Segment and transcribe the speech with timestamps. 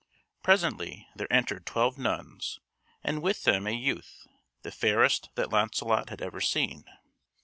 [0.41, 2.59] Presently there entered twelve nuns
[3.03, 4.25] and with them a youth,
[4.63, 6.85] the fairest that Launcelot had ever seen.